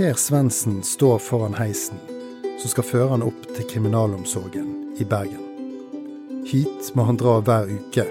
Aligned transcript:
Per 0.00 0.14
Svendsen 0.14 0.82
står 0.82 1.18
foran 1.18 1.54
heisen 1.54 1.98
som 2.60 2.70
skal 2.70 2.86
føre 2.88 3.08
han 3.10 3.24
opp 3.26 3.42
til 3.52 3.66
kriminalomsorgen 3.68 4.94
i 4.96 5.04
Bergen. 5.04 5.42
Hit 6.48 6.88
må 6.96 7.04
han 7.04 7.18
dra 7.20 7.34
hver 7.44 7.68
uke 7.68 8.06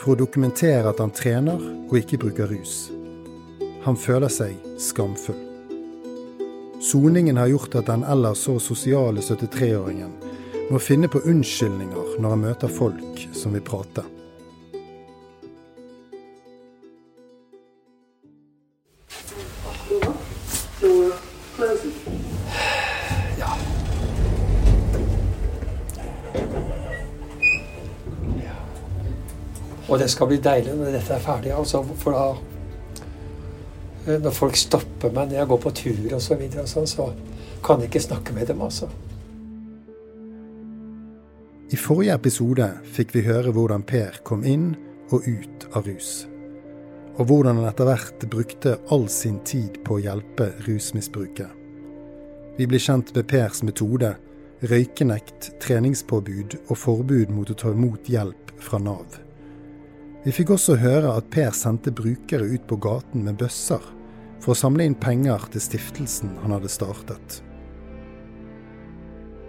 for 0.00 0.14
å 0.14 0.16
dokumentere 0.22 0.88
at 0.88 1.02
han 1.04 1.12
trener 1.12 1.60
og 1.60 1.92
ikke 2.00 2.22
bruker 2.24 2.48
rus. 2.48 2.88
Han 3.84 4.00
føler 4.00 4.32
seg 4.32 4.56
skamfull. 4.80 5.36
Soningen 6.80 7.36
har 7.36 7.52
gjort 7.52 7.82
at 7.82 7.92
den 7.92 8.08
ellers 8.08 8.48
så 8.48 8.56
sosiale 8.56 9.20
73-åringen 9.20 10.16
må 10.72 10.80
finne 10.80 11.12
på 11.12 11.20
unnskyldninger 11.20 12.16
når 12.16 12.32
han 12.32 12.46
møter 12.48 12.76
folk 12.80 13.26
som 13.36 13.52
vil 13.52 13.68
prate. 13.74 14.08
Og 29.96 30.02
det 30.02 30.10
skal 30.12 30.28
bli 30.28 30.36
deilig 30.44 30.74
når 30.76 30.90
dette 30.92 31.14
er 31.16 31.22
ferdig. 31.24 31.54
Altså, 31.56 31.80
for 31.96 32.12
da 32.12 32.24
eh, 34.04 34.18
Når 34.20 34.34
folk 34.36 34.58
stopper 34.60 35.08
meg 35.08 35.30
når 35.30 35.38
jeg 35.38 35.48
går 35.48 35.62
på 35.62 35.72
tur 35.78 36.02
og 36.18 36.20
så 36.20 36.36
videre, 36.36 36.66
sånn, 36.68 36.84
så 36.90 37.06
kan 37.64 37.80
jeg 37.80 37.88
ikke 37.88 38.02
snakke 38.04 38.36
med 38.36 38.50
dem, 38.52 38.60
altså. 38.60 38.90
I 41.72 41.80
forrige 41.80 42.14
episode 42.14 42.68
fikk 42.92 43.16
vi 43.16 43.24
høre 43.24 43.56
hvordan 43.56 43.88
Per 43.88 44.20
kom 44.22 44.44
inn 44.44 44.74
og 45.08 45.24
ut 45.24 45.66
av 45.72 45.88
rus. 45.88 46.28
Og 47.16 47.24
hvordan 47.32 47.56
han 47.56 47.72
etter 47.72 47.88
hvert 47.88 48.30
brukte 48.30 48.76
all 48.92 49.08
sin 49.08 49.40
tid 49.48 49.80
på 49.82 49.96
å 49.96 50.02
hjelpe 50.04 50.52
rusmisbruket. 50.68 51.48
Vi 52.60 52.68
ble 52.68 52.78
kjent 52.84 53.16
med 53.16 53.32
Pers 53.32 53.64
metode, 53.64 54.12
røykenekt, 54.60 55.54
treningspåbud 55.64 56.60
og 56.66 56.76
forbud 56.76 57.32
mot 57.32 57.48
å 57.48 57.62
ta 57.64 57.72
imot 57.72 58.12
hjelp 58.12 58.52
fra 58.60 58.78
Nav. 58.78 59.24
Vi 60.26 60.32
fikk 60.34 60.50
også 60.56 60.74
høre 60.82 61.12
at 61.14 61.28
Per 61.30 61.52
sendte 61.54 61.92
brukere 61.94 62.48
ut 62.50 62.64
på 62.66 62.76
gaten 62.82 63.22
med 63.22 63.36
bøsser 63.38 63.82
for 64.42 64.50
å 64.50 64.56
samle 64.58 64.82
inn 64.82 64.96
penger 64.98 65.44
til 65.52 65.62
stiftelsen 65.62 66.32
han 66.42 66.50
hadde 66.50 66.70
startet. 66.72 67.36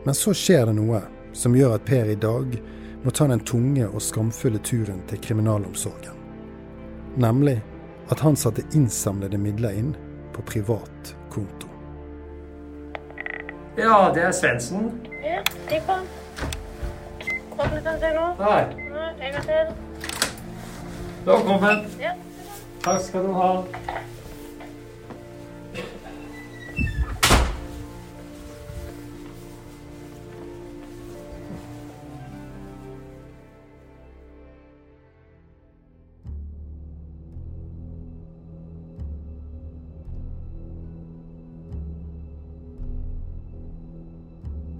Men 0.05 0.13
så 0.13 0.35
skjer 0.37 0.67
det 0.69 0.75
noe 0.77 0.99
som 1.33 1.57
gjør 1.57 1.73
at 1.79 1.87
Per 1.87 2.11
i 2.13 2.19
dag 2.21 2.53
må 3.01 3.09
ta 3.09 3.25
den 3.31 3.41
tunge 3.41 3.87
og 3.87 4.05
skamfulle 4.05 4.61
turen 4.61 5.01
til 5.09 5.23
kriminalomsorgen. 5.25 6.13
Nemlig 7.17 7.57
at 8.13 8.21
han 8.21 8.37
satte 8.37 8.67
innsamlede 8.77 9.41
midler 9.41 9.81
inn 9.81 9.95
på 10.37 10.45
privat 10.45 11.15
konto. 11.33 11.73
Ja, 13.81 14.11
det 14.13 14.29
er 14.29 14.37
Svendsen. 14.43 14.91
Ja, 15.25 15.41
det 15.73 15.81
kom. 15.89 16.05
Kom 17.57 17.77
til 17.81 18.17
nå. 18.21 18.29
Nei. 18.45 18.63
Nei, 18.93 19.11
En 19.17 19.37
gang 19.39 19.49
til. 19.49 19.86
Velkommen. 21.27 21.79
Ja. 21.99 22.13
Takk 22.83 23.01
skal 23.01 23.23
du 23.23 23.31
ha. 23.31 23.65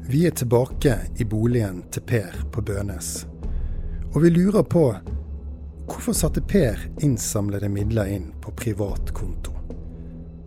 Vi 0.08 0.26
er 0.26 0.32
tilbake 0.32 0.96
i 1.20 1.24
boligen 1.24 1.84
til 1.92 2.02
Per 2.08 2.40
på 2.52 2.62
Bønes. 2.62 3.28
Og 4.16 4.22
vi 4.24 4.30
lurer 4.30 4.64
på 4.64 4.94
hvorfor 5.88 6.14
satte 6.14 6.42
Per 6.42 6.90
innsamlede 7.02 7.70
midler 7.70 8.06
inn 8.06 8.32
på 8.42 8.52
privat 8.52 9.14
konto? 9.14 9.54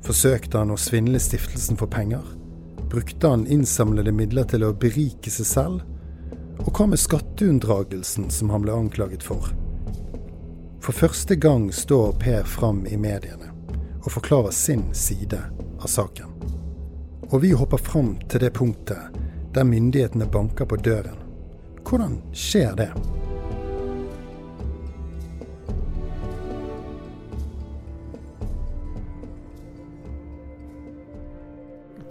Forsøkte 0.05 0.59
han 0.59 0.73
å 0.73 0.79
svindle 0.81 1.21
stiftelsen 1.21 1.77
for 1.81 1.91
penger? 1.91 2.25
Brukte 2.91 3.29
han 3.29 3.47
innsamlede 3.47 4.13
midler 4.13 4.45
til 4.51 4.65
å 4.65 4.73
berike 4.73 5.31
seg 5.31 5.47
selv? 5.47 5.83
Og 6.61 6.73
hva 6.77 6.87
med 6.91 7.01
skatteunndragelsen 7.01 8.31
som 8.31 8.51
han 8.53 8.65
ble 8.65 8.75
anklaget 8.77 9.25
for? 9.25 9.53
For 10.81 10.97
første 10.97 11.37
gang 11.37 11.69
står 11.73 12.17
Per 12.21 12.45
fram 12.49 12.85
i 12.87 12.97
mediene 12.97 13.53
og 14.01 14.13
forklarer 14.17 14.51
sin 14.57 14.87
side 14.97 15.39
av 15.81 15.87
saken. 15.87 16.33
Og 17.31 17.43
vi 17.45 17.53
hopper 17.53 17.77
fram 17.77 18.15
til 18.29 18.41
det 18.41 18.55
punktet 18.57 19.21
der 19.55 19.65
myndighetene 19.69 20.27
banker 20.27 20.65
på 20.65 20.81
døren. 20.81 21.19
Hvordan 21.85 22.21
skjer 22.33 22.77
det? 22.81 22.93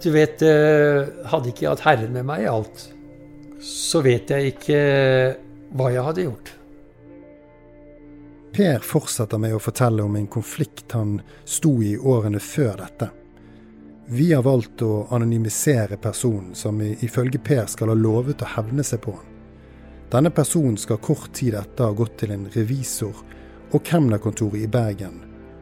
Du 0.02 0.10
vet, 0.10 0.42
eh, 0.42 1.08
hadde 1.28 1.50
ikke 1.50 1.66
jeg 1.66 1.74
hatt 1.74 1.84
Herren 1.84 2.14
med 2.14 2.24
meg 2.24 2.46
i 2.46 2.48
alt, 2.48 2.86
så 3.60 4.00
vet 4.00 4.32
jeg 4.32 4.54
ikke 4.54 4.80
hva 5.76 5.90
jeg 5.92 6.04
hadde 6.06 6.24
gjort. 6.24 6.52
Per 8.50 8.82
fortsetter 8.82 9.38
med 9.38 9.54
å 9.54 9.62
fortelle 9.62 10.02
om 10.02 10.16
en 10.16 10.26
konflikt 10.26 10.96
han 10.96 11.18
sto 11.44 11.76
i 11.84 11.94
årene 11.98 12.40
før 12.42 12.80
dette. 12.80 13.10
Vi 14.10 14.32
har 14.32 14.42
valgt 14.42 14.82
å 14.82 15.04
anonymisere 15.14 16.00
personen 16.02 16.56
som 16.58 16.80
ifølge 16.80 17.38
Per 17.38 17.68
skal 17.70 17.92
ha 17.92 17.94
lovet 17.94 18.42
å 18.42 18.48
hevne 18.56 18.82
seg 18.82 19.04
på 19.04 19.14
han. 19.14 19.28
Denne 20.10 20.32
personen 20.34 20.80
skal 20.80 20.98
kort 20.98 21.30
tid 21.38 21.54
etter 21.54 21.86
ha 21.86 21.94
gått 21.94 22.16
til 22.18 22.32
en 22.34 22.48
revisor 22.56 23.20
og 23.70 23.84
kemnerkontoret 23.86 24.64
i 24.64 24.70
Bergen 24.70 25.20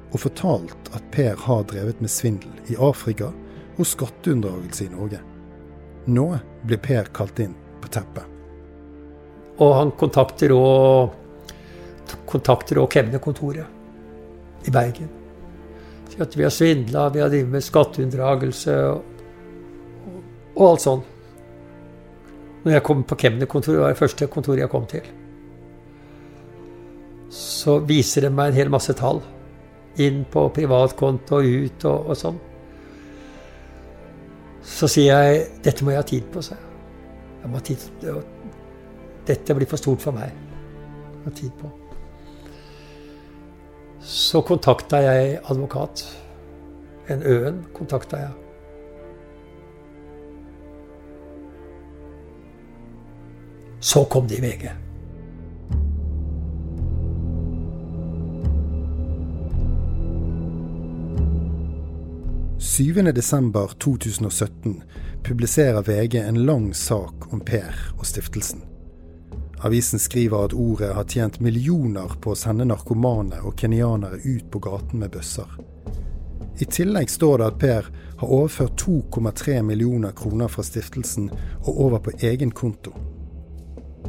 og 0.08 0.22
fortalt 0.22 0.88
at 0.96 1.10
Per 1.12 1.36
har 1.44 1.66
drevet 1.68 2.00
med 2.00 2.08
svindel 2.08 2.72
i 2.72 2.78
Afrika 2.80 3.28
og 3.78 3.86
skatteunndragelse 3.86 4.86
i 4.86 4.92
Norge. 4.92 5.20
Nå 6.10 6.26
blir 6.66 6.80
Per 6.82 7.10
kalt 7.14 7.38
inn 7.42 7.54
på 7.82 7.90
teppet. 7.92 8.24
Og 9.58 9.74
han 9.74 9.90
kontakter 9.98 10.54
òg 10.54 11.14
kontakter 12.28 12.80
kemnerkontoret 12.88 14.66
i 14.68 14.72
Bergen. 14.72 15.10
Sier 16.08 16.24
at 16.24 16.36
vi 16.36 16.46
har 16.46 16.52
svindla, 16.52 17.08
vi 17.12 17.20
har 17.20 17.30
drevet 17.32 17.52
med 17.52 17.64
skatteunndragelse 17.64 18.74
og, 18.88 19.02
og, 20.56 20.66
alt 20.70 20.84
sånn. 20.84 21.02
Når 22.64 22.74
jeg 22.74 22.84
kom 22.88 23.04
på 23.06 23.18
kemnerkontoret, 23.22 23.80
var 23.82 23.94
det 23.94 24.00
første 24.00 24.28
kontoret 24.32 24.64
jeg 24.64 24.72
kom 24.72 24.86
til, 24.90 25.04
så 27.32 27.78
viser 27.84 28.24
de 28.24 28.32
meg 28.32 28.50
en 28.50 28.58
hel 28.62 28.72
masse 28.72 28.94
tall. 28.96 29.20
Inn 30.00 30.22
på 30.30 30.46
privatkonto 30.54 31.40
og 31.40 31.44
ut 31.44 31.84
og, 31.90 32.12
og 32.12 32.18
sånn. 32.18 32.38
Så 34.68 34.88
sier 34.90 35.16
jeg 35.16 35.44
dette 35.64 35.84
må 35.84 35.94
jeg 35.94 36.02
ha 36.02 36.06
tid 36.06 36.26
på, 36.32 36.42
sa 36.44 36.56
jeg. 36.56 36.64
jeg 37.42 37.50
må 37.50 37.60
ha 37.60 37.64
tid, 37.64 37.84
dette 39.28 39.54
blir 39.56 39.68
for 39.68 39.80
stort 39.80 40.02
for 40.04 40.16
meg. 40.16 40.32
Jeg 41.14 41.24
ha 41.24 41.36
tid 41.36 41.54
på. 41.60 41.70
Så 44.08 44.42
kontakta 44.46 45.00
jeg 45.04 45.38
advokat. 45.50 46.04
En 47.08 47.24
Øen 47.24 47.62
kontakta 47.74 48.20
jeg. 48.20 48.30
Så 53.80 54.04
kom 54.04 54.28
det 54.28 54.38
i 54.38 54.44
VG. 54.44 54.87
Desember 63.12 63.70
2017 63.78 64.82
publiserer 65.24 65.82
VG 65.82 66.14
en 66.14 66.46
lang 66.46 66.74
sak 66.74 67.32
om 67.32 67.40
Per 67.40 67.74
og 67.98 68.06
stiftelsen. 68.06 68.60
Avisen 69.66 69.98
skriver 69.98 70.44
at 70.44 70.54
ordet 70.54 70.94
har 70.94 71.04
tjent 71.04 71.40
millioner 71.40 72.14
på 72.22 72.30
å 72.30 72.38
sende 72.38 72.64
narkomane 72.64 73.40
og 73.42 73.58
kenyanere 73.58 74.20
ut 74.22 74.46
på 74.50 74.62
gaten 74.62 75.02
med 75.02 75.10
bøsser. 75.10 75.48
I 76.60 76.64
tillegg 76.70 77.10
står 77.10 77.38
det 77.38 77.48
at 77.50 77.58
Per 77.58 77.90
har 78.20 78.28
overført 78.28 78.78
2,3 78.86 79.62
millioner 79.62 80.14
kroner 80.14 80.48
fra 80.48 80.62
stiftelsen 80.62 81.32
og 81.64 81.80
over 81.88 81.98
på 81.98 82.14
egen 82.30 82.50
konto. 82.50 82.94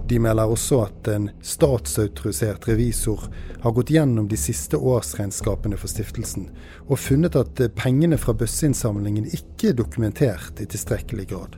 De 0.10 0.20
melder 0.20 0.50
også 0.50 0.80
at 0.88 1.08
en 1.12 1.28
statsautorisert 1.46 2.68
revisor 2.70 3.28
har 3.62 3.74
gått 3.78 3.92
gjennom 3.94 4.28
de 4.30 4.38
siste 4.38 4.78
årsregnskapene 4.78 5.78
for 5.78 5.92
stiftelsen, 5.92 6.48
og 6.88 7.02
funnet 7.02 7.38
at 7.38 7.62
pengene 7.78 8.18
fra 8.18 8.34
bøsseinnsamlingen 8.38 9.28
ikke 9.30 9.72
er 9.72 9.78
dokumentert 9.78 10.62
i 10.62 10.66
tilstrekkelig 10.70 11.28
grad. 11.30 11.58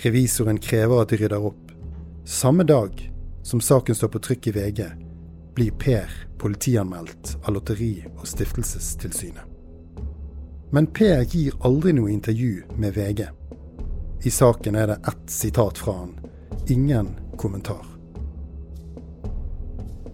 Revisoren 0.00 0.60
krever 0.60 1.02
at 1.02 1.12
de 1.12 1.20
rydder 1.20 1.44
opp. 1.50 1.74
Samme 2.24 2.64
dag 2.64 2.96
som 3.42 3.60
saken 3.60 3.96
står 3.96 4.12
på 4.14 4.22
trykk 4.24 4.48
i 4.48 4.54
VG, 4.56 4.80
blir 5.56 5.76
Per 5.80 6.08
politianmeldt 6.40 7.36
av 7.42 7.54
Lotteri- 7.54 8.06
og 8.16 8.24
stiftelsestilsynet. 8.28 9.44
Men 10.72 10.86
Per 10.86 11.24
gir 11.24 11.56
aldri 11.66 11.92
noe 11.96 12.12
intervju 12.12 12.62
med 12.78 12.94
VG. 12.96 13.26
I 14.24 14.30
saken 14.30 14.76
er 14.76 14.86
det 14.92 15.00
ett 15.08 15.30
sitat 15.32 15.78
fra 15.80 15.96
han 15.98 16.19
ingen 16.66 17.14
kommentar. 17.36 17.86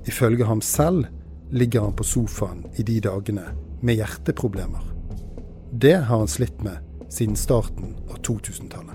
Ifølge 0.07 0.45
ham 0.45 0.61
selv 0.61 1.07
ligger 1.51 1.81
han 1.81 1.97
på 1.97 2.05
sofaen 2.05 2.65
i 2.77 2.83
de 2.83 3.01
dagene 3.01 3.49
med 3.81 3.99
hjerteproblemer. 3.99 4.83
Det 5.73 5.97
har 5.97 6.19
han 6.19 6.31
slitt 6.31 6.63
med 6.63 6.79
siden 7.13 7.37
starten 7.37 7.97
av 8.11 8.21
2000-tallet. 8.23 8.95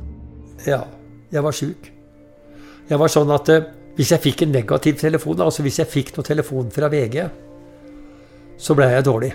Ja, 0.67 0.85
jeg 1.31 1.43
var 1.43 1.55
sjuk. 1.55 1.91
Jeg 2.89 2.99
var 2.99 3.11
sånn 3.11 3.31
at 3.31 3.49
eh, 3.49 3.67
hvis 3.95 4.11
jeg 4.13 4.23
fikk 4.23 4.43
en 4.45 4.53
negativ 4.55 4.99
telefon, 4.99 5.41
altså 5.43 5.63
hvis 5.65 5.79
jeg 5.81 5.89
fikk 5.91 6.13
noe 6.15 6.27
telefon 6.27 6.71
fra 6.73 6.89
VG, 6.91 7.17
så 8.61 8.75
ble 8.77 8.87
jeg 8.91 9.07
dårlig. 9.07 9.31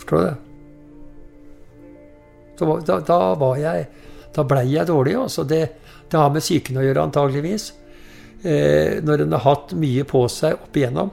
Forstår 0.00 0.16
du 0.16 0.24
det? 0.28 0.36
Da, 2.60 2.98
da, 3.00 3.18
var 3.40 3.56
jeg 3.56 3.86
Da 4.36 4.42
blei 4.44 4.66
jeg 4.68 4.86
dårlig. 4.86 5.14
Altså 5.16 5.46
det, 5.48 5.62
det 6.10 6.18
har 6.18 6.32
med 6.34 6.42
psyken 6.42 6.80
å 6.80 6.84
gjøre, 6.84 7.06
antageligvis. 7.06 7.70
Eh, 8.42 8.98
når 9.04 9.26
en 9.26 9.36
har 9.36 9.44
hatt 9.44 9.74
mye 9.76 10.04
på 10.08 10.24
seg 10.32 10.56
opp 10.56 10.76
igjennom. 10.76 11.12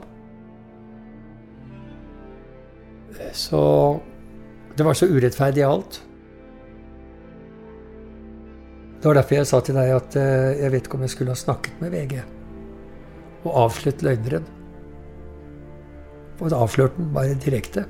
Så 3.36 3.60
det 4.78 4.86
var 4.86 4.96
så 4.96 5.06
urettferdig 5.10 5.64
alt. 5.66 6.00
Det 8.98 9.06
var 9.06 9.20
derfor 9.20 9.38
jeg 9.38 9.50
sa 9.50 9.60
til 9.62 9.76
deg 9.78 9.92
at 9.94 10.16
eh, 10.18 10.62
jeg 10.64 10.72
vet 10.74 10.88
ikke 10.88 10.98
om 10.98 11.04
jeg 11.06 11.14
skulle 11.14 11.34
ha 11.34 11.38
snakket 11.38 11.82
med 11.82 11.94
VG 11.94 12.16
og 13.46 13.52
avslørt 13.66 14.02
løgneren. 14.02 14.48
Og 16.38 16.54
avslørt 16.54 16.96
den 16.98 17.12
bare 17.14 17.36
direkte. 17.38 17.84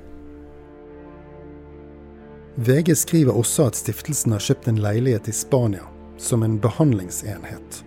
VG 2.58 2.92
skriver 2.98 3.38
også 3.38 3.68
at 3.70 3.78
stiftelsen 3.78 4.34
har 4.34 4.44
kjøpt 4.44 4.68
en 4.68 4.82
leilighet 4.82 5.30
i 5.30 5.36
Spania 5.36 5.86
som 6.18 6.42
en 6.42 6.58
behandlingsenhet. 6.60 7.84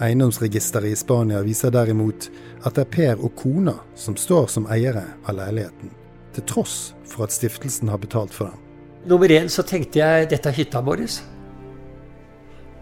Eiendomsregisteret 0.00 0.92
i 0.92 0.96
Spania 0.96 1.42
viser 1.42 1.70
derimot 1.70 2.30
at 2.62 2.76
det 2.76 2.86
er 2.86 2.92
Per 2.94 3.24
og 3.26 3.34
kona 3.38 3.74
som 3.98 4.16
står 4.18 4.48
som 4.50 4.66
eiere 4.72 5.04
av 5.26 5.36
leiligheten, 5.36 5.90
til 6.34 6.46
tross 6.48 6.76
for 7.06 7.26
at 7.26 7.34
stiftelsen 7.34 7.90
har 7.92 8.00
betalt 8.02 8.34
for 8.34 8.50
den. 8.50 8.58
Nummer 9.10 9.30
én 9.30 9.50
så 9.50 9.64
tenkte 9.66 9.98
jeg 9.98 10.30
dette 10.30 10.48
er 10.48 10.56
hytta 10.56 10.80
vår. 10.80 11.04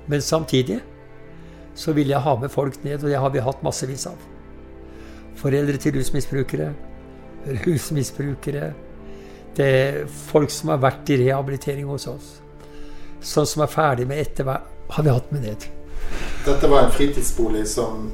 Men 0.07 0.21
samtidig 0.23 0.81
så 1.75 1.93
ville 1.97 2.13
jeg 2.13 2.25
ha 2.25 2.37
med 2.37 2.53
folk 2.53 2.77
ned, 2.85 3.03
og 3.03 3.09
det 3.09 3.19
har 3.19 3.33
vi 3.33 3.45
hatt 3.45 3.63
massevis 3.65 4.07
av. 4.11 4.21
Foreldre 5.41 5.81
til 5.81 5.97
rusmisbrukere, 5.97 6.75
rusmisbrukere, 7.65 8.73
det 9.57 9.67
er 9.67 10.07
folk 10.07 10.53
som 10.53 10.71
har 10.75 10.83
vært 10.83 11.11
i 11.11 11.19
rehabilitering 11.25 11.89
hos 11.89 12.07
oss 12.07 12.41
sånn 13.21 13.47
som 13.47 13.63
er 13.65 13.71
ferdig 13.71 14.09
med 14.09 14.21
ettervern, 14.23 14.67
har 14.91 15.07
vi 15.07 15.13
hatt 15.15 15.31
med 15.33 15.47
ned. 15.47 15.69
Dette 16.45 16.69
var 16.71 16.87
en 16.87 16.93
fritidsbolig 16.95 17.67
som 17.69 18.09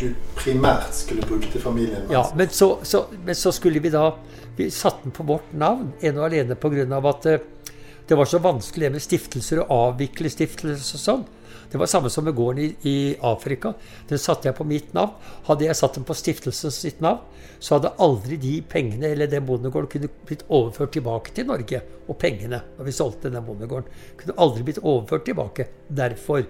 du 0.00 0.12
primært 0.36 0.94
skulle 0.96 1.26
bruke 1.26 1.50
til 1.52 1.62
familien? 1.62 2.06
Ja, 2.12 2.24
men 2.36 2.48
så, 2.54 2.78
så, 2.82 3.04
men 3.24 3.36
så, 3.36 3.52
skulle 3.52 3.80
vi 3.80 3.92
da 3.92 4.14
Vi 4.56 4.70
satte 4.70 5.06
den 5.06 5.12
på 5.14 5.24
vårt 5.24 5.52
navn, 5.56 5.92
ene 6.02 6.20
og 6.20 6.26
alene 6.26 6.56
pga. 6.58 6.84
at 7.08 7.22
det, 7.22 7.34
eh, 7.34 7.74
det 8.08 8.16
var 8.18 8.26
så 8.26 8.38
vanskelig 8.38 8.90
med 8.92 9.02
stiftelser 9.02 9.60
å 9.62 9.68
avvikle 9.70 10.28
stiftelser 10.28 10.96
og 10.98 11.00
sånn. 11.00 11.22
Det 11.70 11.78
var 11.78 11.90
samme 11.90 12.10
som 12.10 12.24
med 12.26 12.34
gården 12.34 12.62
i, 12.64 12.68
i, 12.88 12.96
Afrika. 13.26 13.72
Den 14.08 14.18
satte 14.18 14.48
jeg 14.48 14.56
på 14.58 14.66
mitt 14.66 14.92
navn. 14.96 15.14
Hadde 15.46 15.66
jeg 15.66 15.78
satt 15.78 15.98
den 15.98 16.06
på 16.08 16.16
stiftelsen 16.18 16.74
sitt 16.74 17.00
navn, 17.04 17.22
så 17.60 17.76
hadde 17.76 17.94
aldri 18.02 18.38
de 18.40 18.56
pengene 18.66 19.12
eller 19.12 19.30
den 19.30 19.46
bondegården 19.46 19.90
kunne 19.92 20.10
blitt 20.26 20.44
overført 20.48 20.94
tilbake 20.96 21.34
til 21.36 21.48
Norge. 21.50 21.82
Og 22.08 22.18
pengene, 22.20 22.62
når 22.78 22.88
vi 22.88 22.96
solgte 22.96 23.32
den 23.32 23.46
bondegården, 23.46 23.88
kunne 24.20 24.38
aldri 24.42 24.66
blitt 24.66 24.82
overført 24.82 25.26
tilbake. 25.28 25.68
Derfor. 25.88 26.46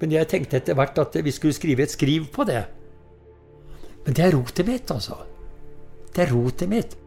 Men 0.00 0.14
jeg 0.14 0.30
tenkte 0.30 0.60
etter 0.60 0.78
hvert 0.78 0.98
at 1.02 1.20
vi 1.24 1.34
skulle 1.34 1.56
skrive 1.56 1.86
et 1.86 1.94
skriv 1.94 2.28
på 2.34 2.46
det. 2.48 2.64
Men 4.04 4.16
det 4.16 4.26
er 4.26 4.36
rotet 4.36 4.68
mitt, 4.68 4.90
altså. 4.92 5.22
Det 6.14 6.26
er 6.26 6.34
rotet 6.34 6.70
mitt. 6.70 6.98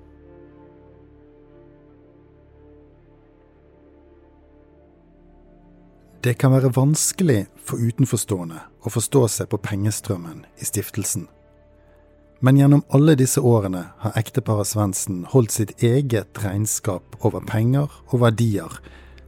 Det 6.28 6.34
kan 6.34 6.52
være 6.52 6.74
vanskelig 6.76 7.46
for 7.64 7.80
utenforstående 7.80 8.58
å 8.84 8.92
forstå 8.92 9.20
seg 9.32 9.48
på 9.48 9.62
pengestrømmen 9.64 10.42
i 10.60 10.66
stiftelsen. 10.68 11.22
Men 12.44 12.58
gjennom 12.60 12.82
alle 12.92 13.14
disse 13.16 13.40
årene 13.40 13.86
har 14.02 14.18
ekteparet 14.20 14.68
Svendsen 14.68 15.22
holdt 15.32 15.56
sitt 15.56 15.72
eget 15.80 16.42
regnskap 16.44 17.16
over 17.22 17.46
penger 17.48 17.88
og 18.10 18.26
verdier 18.26 18.76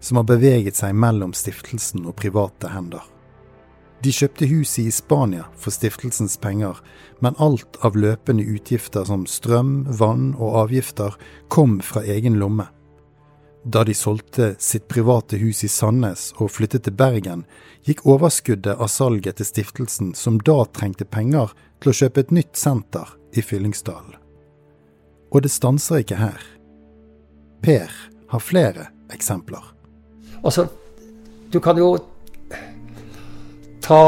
som 0.04 0.20
har 0.20 0.28
beveget 0.28 0.76
seg 0.82 0.98
mellom 1.06 1.32
stiftelsen 1.32 2.04
og 2.04 2.18
private 2.20 2.74
hender. 2.74 3.06
De 4.04 4.12
kjøpte 4.12 4.50
huset 4.52 4.90
i 4.90 4.92
Spania 4.92 5.46
for 5.56 5.72
stiftelsens 5.72 6.36
penger, 6.44 6.82
men 7.24 7.40
alt 7.40 7.80
av 7.80 7.96
løpende 7.96 8.44
utgifter 8.44 9.08
som 9.08 9.24
strøm, 9.24 9.86
vann 9.88 10.34
og 10.36 10.66
avgifter 10.66 11.16
kom 11.48 11.80
fra 11.80 12.04
egen 12.04 12.36
lomme. 12.44 12.68
Da 13.70 13.84
de 13.84 13.94
solgte 13.94 14.56
sitt 14.58 14.88
private 14.88 15.38
hus 15.38 15.60
i 15.64 15.68
Sandnes 15.70 16.32
og 16.42 16.50
flyttet 16.56 16.88
til 16.88 16.96
Bergen, 16.98 17.44
gikk 17.86 18.02
overskuddet 18.10 18.80
av 18.82 18.90
salget 18.90 19.38
til 19.38 19.46
stiftelsen, 19.46 20.16
som 20.18 20.40
da 20.42 20.64
trengte 20.74 21.06
penger 21.06 21.52
til 21.78 21.92
å 21.92 21.98
kjøpe 22.00 22.24
et 22.24 22.32
nytt 22.34 22.58
senter 22.58 23.12
i 23.38 23.44
Fyllingsdalen. 23.46 24.16
Og 25.30 25.46
det 25.46 25.52
stanser 25.54 26.02
ikke 26.02 26.18
her. 26.18 26.40
Per 27.62 27.94
har 28.32 28.42
flere 28.42 28.88
eksempler. 29.14 29.62
Altså, 30.42 30.66
du 31.54 31.60
kan 31.62 31.78
jo 31.78 31.92
ta 33.86 34.02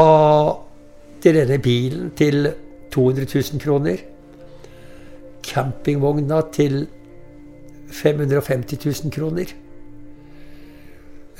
til 1.22 1.38
denne 1.38 1.60
bilen 1.62 2.10
til 2.18 2.50
200 2.90 3.30
000 3.30 3.62
kroner. 3.62 4.02
Campingvogna 5.46 6.40
til 6.50 6.80
550 7.92 8.78
000 9.04 9.12
kroner. 9.12 9.52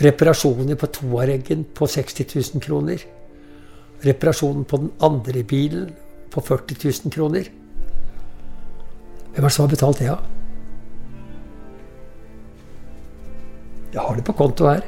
Reparasjoner 0.02 0.76
på 0.76 0.86
Toareggen 0.86 1.64
på 1.74 1.86
60 1.86 2.26
000 2.54 2.62
kroner. 2.62 3.02
Reparasjonen 4.04 4.64
på 4.64 4.76
den 4.76 4.92
andre 5.00 5.42
bilen 5.44 5.90
på 6.30 6.40
40 6.40 6.78
000 6.84 7.12
kroner. 7.12 7.50
Hvem 9.32 9.44
er 9.44 9.48
det 9.48 9.52
som 9.52 9.66
har 9.66 9.74
betalt 9.74 9.98
det, 9.98 10.08
da? 10.08 10.12
Ja? 10.12 10.42
Jeg 13.92 14.00
har 14.00 14.16
det 14.16 14.24
på 14.24 14.32
konto 14.32 14.68
her. 14.68 14.80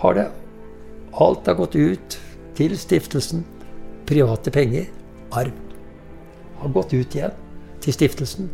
Har 0.00 0.14
det. 0.16 0.28
Alt 1.20 1.46
har 1.46 1.54
gått 1.54 1.76
ut 1.76 2.18
til 2.56 2.76
stiftelsen. 2.78 3.44
Private 4.08 4.50
penger. 4.50 4.88
Arv. 5.32 5.52
Har 6.60 6.72
gått 6.72 6.94
ut 6.94 7.16
igjen 7.16 7.36
til 7.84 7.92
stiftelsen. 7.92 8.48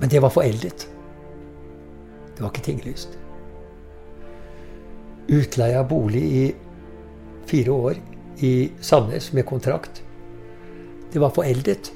Men 0.00 0.08
det 0.08 0.20
var 0.24 0.32
foreldet. 0.32 0.88
Det 2.34 2.42
var 2.42 2.50
ikke 2.52 2.66
tinglyst. 2.70 3.18
Utleie 5.28 5.78
av 5.78 5.88
bolig 5.90 6.22
i 6.24 6.44
fire 7.50 7.70
år 7.72 8.00
i 8.40 8.70
Sandnes 8.80 9.32
med 9.36 9.46
kontrakt. 9.46 10.02
Det 11.12 11.20
var 11.20 11.34
foreldet. 11.36 11.92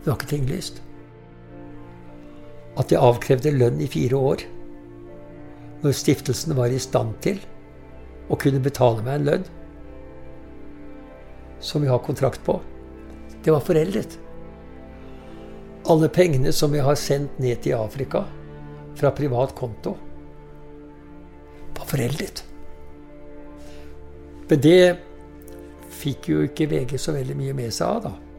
Det 0.00 0.08
var 0.08 0.18
ikke 0.18 0.34
tinglyst 0.36 0.82
at 2.78 2.92
jeg 2.92 3.02
avkrevde 3.02 3.52
lønn 3.52 3.80
i 3.82 3.88
fire 3.90 4.16
år, 4.16 4.42
når 5.82 5.96
stiftelsen 5.96 6.54
var 6.56 6.72
i 6.72 6.80
stand 6.80 7.16
til 7.24 7.40
å 8.30 8.38
kunne 8.40 8.62
betale 8.62 9.02
meg 9.04 9.18
en 9.18 9.26
lønn 9.26 9.46
som 11.60 11.82
vi 11.84 11.90
har 11.90 12.00
kontrakt 12.04 12.40
på. 12.46 12.56
Det 13.44 13.52
var 13.52 13.64
foreldet. 13.64 14.16
Alle 15.90 16.08
pengene 16.12 16.52
som 16.54 16.70
vi 16.72 16.82
har 16.84 16.94
sendt 16.98 17.38
ned 17.42 17.64
til 17.64 17.74
Afrika 17.74 18.22
fra 18.98 19.10
privat 19.16 19.54
konto, 19.58 19.96
var 21.74 21.88
foreldet. 21.88 22.44
Men 24.50 24.62
det 24.62 24.82
fikk 26.00 26.28
jo 26.30 26.44
ikke 26.46 26.68
VG 26.70 26.96
så 27.00 27.14
veldig 27.16 27.36
mye 27.38 27.56
med 27.56 27.74
seg 27.74 27.86
av, 27.88 28.04
da. 28.06 28.29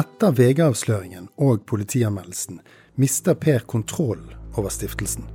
Etter 0.00 0.32
VG-avsløringen 0.32 1.26
og 1.42 1.64
politianmeldelsen 1.68 2.60
mister 3.00 3.34
Per 3.36 3.64
kontroll 3.68 4.22
over 4.54 4.70
stiftelsen. 4.72 5.26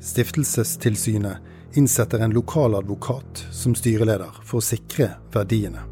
Stiftelsestilsynet 0.00 1.76
innsetter 1.76 2.22
en 2.24 2.32
lokal 2.32 2.76
advokat 2.78 3.42
som 3.52 3.74
styreleder 3.76 4.38
for 4.44 4.62
å 4.62 4.64
sikre 4.64 5.10
verdiene. 5.34 5.82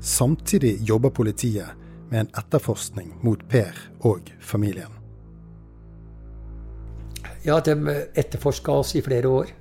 Samtidig 0.00 0.80
jobber 0.88 1.14
politiet 1.14 1.76
med 2.10 2.24
en 2.24 2.32
etterforskning 2.42 3.12
mot 3.22 3.44
Per 3.52 3.76
og 4.08 4.32
familien. 4.40 4.90
Ja, 7.44 7.60
de 7.60 7.76
etterforska 8.16 8.72
oss 8.72 8.96
i 8.96 9.04
flere 9.04 9.28
år. 9.28 9.54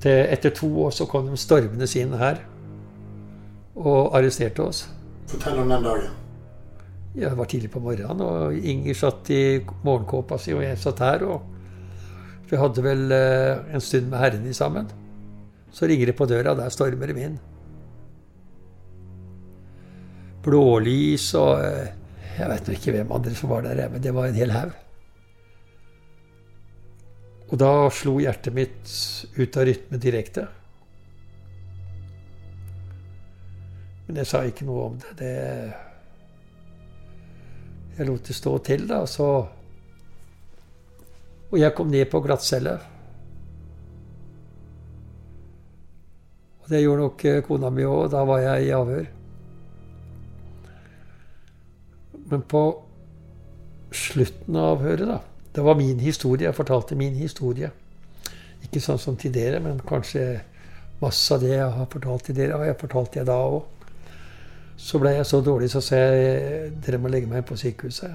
etter 0.00 0.50
to 0.50 0.68
år 0.80 0.90
så 0.96 1.04
kom 1.06 1.26
de 1.28 1.36
stormende 1.36 1.84
inn 1.98 2.14
her 2.16 2.38
og 3.80 4.16
arresterte 4.16 4.64
oss. 4.64 4.84
Fortell 5.30 5.60
om 5.62 5.70
den 5.70 5.86
dagen. 5.86 6.16
Jeg 7.18 7.34
var 7.34 7.48
tidlig 7.50 7.70
på 7.72 7.82
morgenen, 7.82 8.20
og 8.22 8.54
Inger 8.54 8.94
satt 8.94 9.30
i 9.34 9.42
morgenkåpa 9.82 10.38
si, 10.38 10.52
og 10.54 10.62
jeg 10.62 10.78
satt 10.78 11.02
her. 11.02 11.24
og 11.26 12.50
Vi 12.50 12.58
hadde 12.58 12.84
vel 12.84 13.14
eh, 13.14 13.74
en 13.74 13.82
stund 13.82 14.10
med 14.10 14.20
herrene 14.22 14.54
sammen. 14.54 14.90
Så 15.74 15.88
ringer 15.90 16.10
det 16.10 16.16
på 16.18 16.28
døra, 16.30 16.52
og 16.52 16.60
der 16.60 16.70
stormer 16.74 17.10
de 17.10 17.24
inn. 17.24 17.40
Blålys 20.44 21.32
og 21.36 21.58
eh, 21.64 21.90
Jeg 22.38 22.48
vet 22.48 22.70
ikke 22.72 22.94
hvem 22.94 23.10
andre 23.12 23.34
som 23.36 23.50
var 23.50 23.66
der, 23.66 23.88
men 23.90 24.02
det 24.02 24.14
var 24.14 24.30
en 24.30 24.38
hel 24.38 24.54
haug. 24.54 24.70
Og 27.50 27.58
da 27.58 27.90
slo 27.90 28.20
hjertet 28.22 28.54
mitt 28.54 28.92
ut 29.34 29.56
av 29.58 29.66
rytme 29.66 29.98
direkte. 29.98 30.46
Men 34.10 34.24
jeg 34.24 34.26
sa 34.26 34.40
ikke 34.42 34.64
noe 34.66 34.84
om 34.88 34.94
det. 34.98 35.12
det 35.20 35.34
jeg 37.94 38.08
lot 38.08 38.26
det 38.26 38.34
stå 38.34 38.56
til, 38.66 38.88
da. 38.90 39.04
Så 39.06 39.46
Og 41.52 41.58
jeg 41.58 41.74
kom 41.78 41.86
ned 41.90 42.10
på 42.10 42.20
glattcelle. 42.24 42.74
Og 46.62 46.68
det 46.74 46.82
gjorde 46.82 47.06
nok 47.06 47.24
eh, 47.24 47.42
kona 47.46 47.70
mi 47.70 47.86
òg. 47.86 48.10
Da 48.10 48.24
var 48.26 48.42
jeg 48.42 48.66
i 48.66 48.74
avhør. 48.74 49.06
Men 52.34 52.42
på 52.42 52.66
slutten 53.94 54.56
av 54.58 54.74
avhøret, 54.74 55.06
da 55.06 55.20
Det 55.54 55.62
var 55.64 55.74
min 55.78 56.00
historie. 56.00 56.50
Jeg 56.50 56.54
fortalte 56.54 56.98
min 56.98 57.14
historie. 57.14 57.70
Ikke 58.62 58.82
sånn 58.82 58.98
som 58.98 59.16
til 59.16 59.30
dere, 59.34 59.60
men 59.62 59.78
kanskje 59.86 60.40
masse 61.00 61.34
av 61.34 61.40
det 61.46 61.54
jeg 61.54 61.70
har 61.78 61.86
fortalt 61.86 62.24
til 62.24 62.34
dere, 62.34 62.58
har 62.58 62.64
jeg 62.64 62.80
fortalt 62.82 63.14
det 63.14 63.26
da 63.30 63.38
òg. 63.38 63.62
Så 64.80 64.98
ble 64.98 65.12
jeg 65.12 65.26
så 65.28 65.42
dårlig, 65.44 65.68
så 65.70 65.82
sa 65.84 65.98
jeg 66.00 66.70
dere 66.80 66.98
må 67.00 67.10
legge 67.12 67.28
meg 67.28 67.44
på 67.48 67.58
sykehuset. 67.60 68.14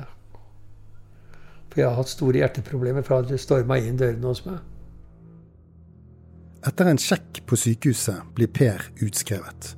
For 1.70 1.82
jeg 1.82 1.90
har 1.90 2.00
hatt 2.00 2.10
store 2.10 2.42
hjerteproblemer 2.42 3.06
fra 3.06 3.20
det 3.22 3.38
storma 3.44 3.78
inn 3.78 4.00
dørene 4.00 4.32
hos 4.32 4.42
meg. 4.48 4.64
Etter 6.66 6.90
en 6.90 7.02
sjekk 7.02 7.44
på 7.46 7.60
sykehuset 7.62 8.34
blir 8.34 8.50
Per 8.50 8.82
utskrevet. 9.06 9.76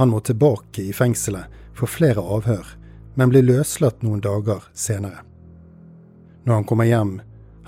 Han 0.00 0.10
må 0.10 0.18
tilbake 0.26 0.82
i 0.82 0.94
fengselet 0.96 1.46
for 1.78 1.86
flere 1.86 2.24
avhør, 2.24 2.66
men 3.14 3.30
blir 3.30 3.46
løslatt 3.46 4.02
noen 4.02 4.22
dager 4.24 4.66
senere. 4.74 5.22
Når 6.42 6.54
han 6.54 6.66
kommer 6.66 6.88
hjem, 6.88 7.14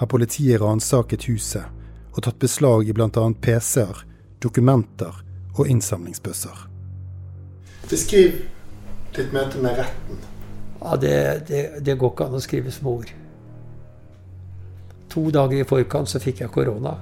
har 0.00 0.10
politiet 0.10 0.60
ransaket 0.62 1.28
huset 1.30 1.68
og 2.16 2.24
tatt 2.26 2.42
beslag 2.42 2.88
i 2.88 2.96
bl.a. 2.96 3.28
PC-er, 3.44 4.02
dokumenter 4.42 5.22
og 5.54 5.68
innsamlingsbøsser. 5.68 6.71
Beskriv 7.90 8.42
ditt 9.16 9.32
møte 9.34 9.60
med 9.62 9.78
retten. 9.80 10.20
Ja, 10.82 10.96
det, 10.98 11.16
det, 11.48 11.62
det, 11.84 11.96
går 11.98 12.12
ikke 12.14 12.26
an 12.26 12.38
å 12.38 12.42
skrive 12.42 12.74
små 12.74 12.96
ord. 13.02 13.12
To 15.12 15.28
dager 15.34 15.60
i 15.60 15.68
forkant 15.68 16.10
så 16.10 16.20
fikk 16.22 16.42
jeg 16.42 16.52
korona. 16.54 16.96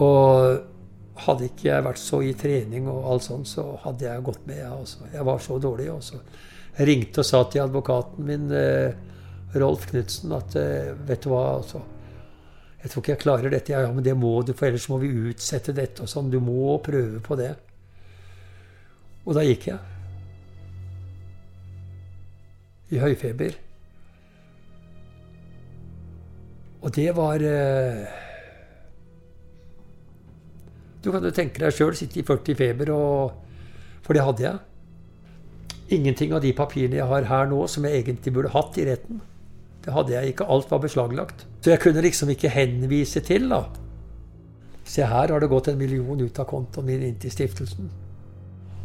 Og 0.00 0.66
hadde 1.26 1.50
ikke 1.50 1.68
jeg 1.68 1.84
vært 1.84 2.00
så 2.00 2.22
i 2.24 2.32
trening 2.38 2.88
og 2.88 3.08
alt 3.12 3.26
sånt, 3.26 3.50
så 3.50 3.66
hadde 3.82 4.06
jeg 4.06 4.24
gått 4.24 4.46
med, 4.48 4.62
jeg 4.62 4.72
også. 4.72 5.10
Jeg 5.12 5.26
var 5.28 5.42
så 5.44 5.58
dårlig. 5.60 5.90
Også. 5.92 6.20
Jeg 6.78 6.88
ringte 6.88 7.20
og 7.20 7.28
sa 7.28 7.42
til 7.50 7.64
advokaten 7.66 8.28
min, 8.28 8.46
eh, 8.56 8.94
Rolf 9.60 9.88
Knutsen, 9.90 10.32
at 10.32 10.54
eh, 10.56 10.92
vet 11.08 11.26
du 11.26 11.32
hva, 11.32 11.42
altså, 11.58 11.82
jeg 12.80 12.92
tror 12.92 13.02
ikke 13.02 13.12
jeg 13.12 13.22
klarer 13.26 13.52
dette. 13.52 13.74
Ja, 13.74 13.90
men 13.92 14.06
det 14.06 14.14
må 14.16 14.38
du, 14.46 14.54
for 14.56 14.70
ellers 14.70 14.88
må 14.88 15.00
vi 15.02 15.10
utsette 15.30 15.74
dette 15.76 16.06
og 16.06 16.08
sånn. 16.08 16.30
Du 16.32 16.38
må 16.40 16.78
prøve 16.84 17.20
på 17.24 17.36
det. 17.36 17.52
Og 19.26 19.36
da 19.36 19.44
gikk 19.44 19.68
jeg. 19.70 19.78
I 22.90 23.02
høyfeber. 23.02 23.58
Og 26.80 26.94
det 26.96 27.10
var 27.16 27.42
eh, 27.44 28.08
Du 31.04 31.10
kan 31.12 31.24
jo 31.24 31.32
tenke 31.32 31.60
deg 31.60 31.76
sjøl 31.76 31.94
sitte 31.96 32.20
i 32.20 32.24
40 32.26 32.56
feber, 32.56 32.90
og, 32.92 33.62
for 34.04 34.16
det 34.16 34.24
hadde 34.24 34.44
jeg. 34.44 34.58
Ingenting 35.96 36.34
av 36.36 36.42
de 36.44 36.52
papirene 36.56 37.00
jeg 37.00 37.08
har 37.10 37.28
her 37.28 37.48
nå, 37.50 37.62
som 37.72 37.86
jeg 37.86 38.02
egentlig 38.02 38.34
burde 38.36 38.52
hatt 38.52 38.76
i 38.80 38.84
retten. 38.88 39.22
Det 39.84 39.94
hadde 39.96 40.12
jeg 40.12 40.34
ikke. 40.34 40.48
Alt 40.52 40.68
var 40.70 40.82
beslaglagt. 40.84 41.46
Så 41.64 41.72
jeg 41.72 41.80
kunne 41.80 42.04
liksom 42.04 42.32
ikke 42.34 42.52
henvise 42.52 43.22
til, 43.24 43.48
da. 43.48 43.64
Se, 44.84 45.04
her 45.06 45.32
har 45.32 45.40
det 45.40 45.48
gått 45.48 45.70
en 45.72 45.80
million 45.80 46.20
ut 46.20 46.38
av 46.42 46.48
kontoen 46.50 46.88
min 46.88 47.04
inn 47.06 47.18
til 47.20 47.32
stiftelsen. 47.32 47.88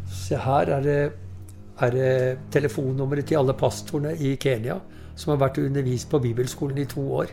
Se 0.06 0.36
her 0.36 0.70
er 0.76 0.82
det, 0.82 1.00
er 1.80 1.90
det 1.90 2.38
telefonnummeret 2.52 3.26
til 3.26 3.40
alle 3.40 3.54
pastorene 3.54 4.14
i 4.16 4.36
Kenya 4.36 4.78
som 5.16 5.32
har 5.32 5.40
vært 5.46 5.58
undervist 5.64 6.10
på 6.10 6.20
bibelskolen 6.20 6.78
i 6.78 6.88
to 6.88 7.02
år. 7.20 7.32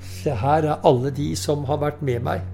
Se 0.00 0.34
her 0.38 0.68
er 0.70 0.86
alle 0.86 1.10
de 1.14 1.32
som 1.36 1.64
har 1.66 1.80
vært 1.82 2.02
med 2.02 2.22
meg 2.22 2.44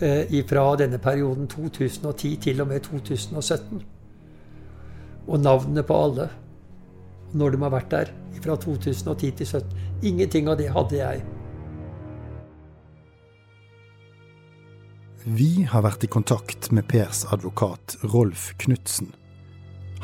eh, 0.00 0.42
fra 0.48 0.66
denne 0.76 1.00
perioden 1.00 1.48
2010 1.48 2.36
til 2.36 2.60
og 2.60 2.68
med 2.68 2.84
2017. 2.84 3.82
Og 5.26 5.40
navnene 5.40 5.82
på 5.82 6.02
alle. 6.04 6.28
Når 7.32 7.50
de 7.50 7.62
har 7.62 7.72
vært 7.72 7.90
der 7.90 8.10
fra 8.42 8.56
2010 8.56 9.30
til 9.30 9.46
2017. 9.46 9.78
Ingenting 10.02 10.48
av 10.48 10.58
det 10.58 10.68
hadde 10.74 10.98
jeg. 10.98 11.22
Vi 15.24 15.62
har 15.70 15.84
vært 15.86 16.02
i 16.02 16.08
kontakt 16.10 16.72
med 16.74 16.88
Pers 16.90 17.20
advokat 17.30 17.94
Rolf 18.10 18.48
Knutsen. 18.58 19.12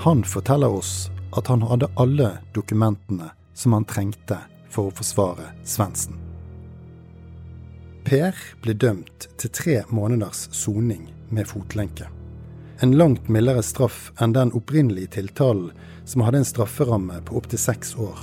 Han 0.05 0.21
forteller 0.23 0.71
oss 0.71 1.09
at 1.35 1.49
han 1.51 1.65
hadde 1.67 1.89
alle 1.99 2.29
dokumentene 2.55 3.33
som 3.51 3.75
han 3.75 3.87
trengte 3.91 4.37
for 4.71 4.87
å 4.87 4.95
forsvare 4.95 5.49
Svendsen. 5.67 6.15
Per 8.07 8.39
ble 8.63 8.77
dømt 8.79 9.27
til 9.43 9.51
tre 9.51 9.81
måneders 9.91 10.45
soning 10.55 11.09
med 11.35 11.51
fotlenke. 11.51 12.07
En 12.79 12.95
langt 12.95 13.27
mildere 13.27 13.65
straff 13.67 14.13
enn 14.23 14.37
den 14.37 14.55
opprinnelige 14.55 15.17
tiltalen, 15.19 15.73
som 16.07 16.23
hadde 16.23 16.45
en 16.45 16.47
strafferamme 16.47 17.19
på 17.27 17.41
opptil 17.43 17.59
seks 17.59 17.97
år. 17.99 18.23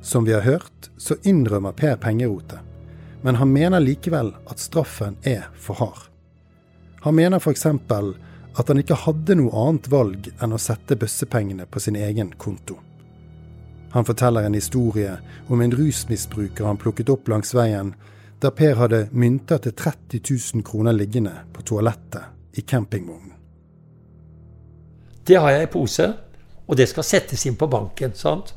Som 0.00 0.24
vi 0.24 0.32
har 0.32 0.48
hørt, 0.48 0.88
så 0.96 1.20
innrømmer 1.28 1.76
Per 1.76 2.00
pengerotet, 2.00 2.64
men 3.22 3.38
han 3.40 3.52
mener 3.52 3.80
likevel 3.80 4.32
at 4.46 4.62
straffen 4.62 5.16
er 5.22 5.48
for 5.54 5.78
hard. 5.80 6.08
Han 7.06 7.14
mener 7.14 7.38
f.eks. 7.38 7.66
at 7.66 8.68
han 8.68 8.80
ikke 8.80 8.98
hadde 9.04 9.36
noe 9.38 9.52
annet 9.66 9.88
valg 9.92 10.28
enn 10.42 10.56
å 10.56 10.60
sette 10.60 10.96
bøssepengene 10.98 11.68
på 11.70 11.80
sin 11.80 11.96
egen 11.96 12.32
konto. 12.38 12.78
Han 13.94 14.04
forteller 14.04 14.42
en 14.42 14.56
historie 14.58 15.18
om 15.46 15.60
en 15.60 15.72
rusmisbruker 15.72 16.66
han 16.66 16.80
plukket 16.80 17.12
opp 17.12 17.28
langs 17.28 17.54
veien, 17.54 17.94
der 18.42 18.52
Per 18.52 18.74
hadde 18.76 19.06
mynter 19.12 19.62
til 19.62 19.72
30 19.72 20.20
000 20.58 20.66
kroner 20.66 20.92
liggende 20.92 21.32
på 21.52 21.62
toalettet 21.62 22.58
i 22.58 22.66
campingvognen. 22.66 23.32
Det 25.26 25.38
har 25.40 25.50
jeg 25.50 25.66
i 25.66 25.70
pose, 25.72 26.10
og 26.66 26.76
det 26.76 26.88
skal 26.90 27.06
settes 27.06 27.46
inn 27.46 27.56
på 27.56 27.70
banken. 27.70 28.14
sant? 28.14 28.55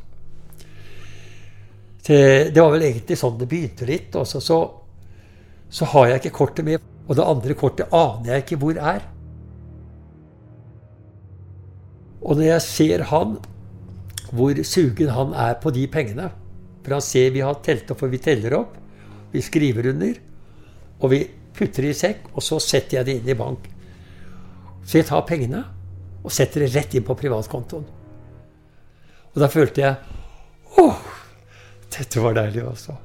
Det, 2.06 2.50
det 2.56 2.62
var 2.62 2.74
vel 2.74 2.88
egentlig 2.88 3.18
sånn 3.20 3.38
det 3.40 3.50
begynte 3.50 3.88
litt. 3.90 4.16
Og 4.16 4.28
så, 4.28 4.60
så 5.70 5.92
har 5.94 6.10
jeg 6.10 6.24
ikke 6.24 6.38
kortet 6.40 6.68
med, 6.68 6.84
og 7.08 7.18
det 7.18 7.28
andre 7.28 7.58
kortet 7.58 7.96
aner 7.96 8.34
jeg 8.34 8.46
ikke 8.46 8.60
hvor 8.64 8.82
er. 8.94 9.06
Og 12.20 12.36
når 12.38 12.52
jeg 12.52 12.66
ser 12.68 13.08
han 13.10 13.40
hvor 14.36 14.60
sugen 14.68 15.10
han 15.14 15.34
er 15.34 15.58
på 15.62 15.72
de 15.74 15.88
pengene. 15.90 16.30
For 16.84 16.96
han 16.96 17.04
ser 17.04 17.34
vi 17.34 17.44
har 17.44 17.60
telt 17.66 17.90
opp, 17.92 18.02
for 18.02 18.12
vi 18.12 18.22
teller 18.22 18.56
opp. 18.60 18.76
Vi 19.34 19.42
skriver 19.46 19.90
under. 19.92 20.20
Og 21.00 21.14
vi 21.14 21.24
putter 21.56 21.86
det 21.86 21.94
i 21.96 21.98
sekk, 21.98 22.30
og 22.34 22.44
så 22.46 22.60
setter 22.64 23.00
jeg 23.00 23.08
det 23.08 23.18
inn 23.20 23.32
i 23.34 23.38
bank. 23.38 23.66
Så 24.86 25.00
jeg 25.00 25.10
tar 25.10 25.26
pengene 25.28 25.64
og 26.20 26.34
setter 26.34 26.64
det 26.64 26.74
rett 26.74 26.96
inn 26.98 27.06
på 27.08 27.16
privatkontoen. 27.18 27.86
Og 29.30 29.38
da 29.40 29.50
følte 29.52 29.84
jeg 29.84 30.19
dette 32.00 32.24
var 32.24 32.38
deilig 32.38 32.64
også. 32.64 32.96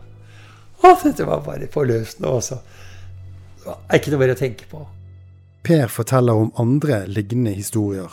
Å, 0.85 0.93
dette 1.03 1.27
var 1.27 1.43
bare 1.47 1.69
forløsende 1.73 2.31
også. 2.31 2.61
Det 3.65 3.75
er 3.75 3.99
ikke 3.99 4.13
noe 4.13 4.23
mer 4.23 4.35
å 4.35 4.39
tenke 4.39 4.69
på. 4.71 4.85
Per 5.65 5.87
forteller 5.89 6.37
om 6.37 6.53
andre 6.61 7.05
lignende 7.09 7.55
historier, 7.57 8.13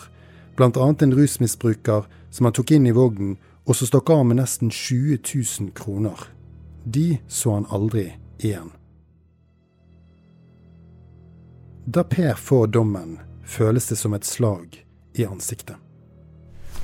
bl.a. 0.55 0.69
en 0.87 1.15
rusmisbruker 1.15 2.07
som 2.31 2.47
han 2.47 2.55
tok 2.55 2.71
inn 2.71 2.87
i 2.87 2.95
vognen, 2.95 3.35
og 3.67 3.75
som 3.77 3.89
stakk 3.89 4.09
av 4.09 4.23
med 4.25 4.39
nesten 4.39 4.71
20 4.71 5.19
000 5.27 5.73
kroner. 5.77 6.27
De 6.83 7.19
så 7.27 7.57
han 7.59 7.67
aldri 7.69 8.07
igjen. 8.39 8.71
Da 11.85 12.03
Per 12.07 12.33
får 12.39 12.71
dommen, 12.73 13.19
føles 13.45 13.89
det 13.91 13.99
som 13.99 14.13
et 14.13 14.25
slag 14.25 14.79
i 15.13 15.27
ansiktet. 15.27 15.75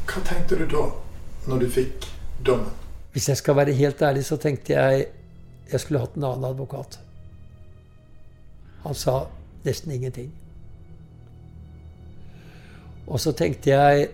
Hva 0.07 0.21
tenkte 0.27 0.59
du 0.59 0.67
da, 0.69 0.83
når 1.47 1.63
du 1.63 1.71
fikk 1.79 2.09
dommen? 2.43 2.86
Hvis 3.17 3.29
jeg 3.29 3.37
skal 3.37 3.55
være 3.55 3.73
helt 3.73 4.01
ærlig, 4.01 4.25
så 4.25 4.37
tenkte 4.37 4.73
jeg 4.73 5.05
jeg 5.71 5.79
skulle 5.79 5.99
hatt 6.03 6.15
en 6.15 6.23
annen 6.27 6.45
advokat. 6.45 6.99
Han 8.83 8.93
sa 8.93 9.15
nesten 9.65 9.91
ingenting. 9.91 10.29
Og 13.07 13.19
så 13.19 13.31
tenkte 13.31 13.69
jeg 13.69 14.07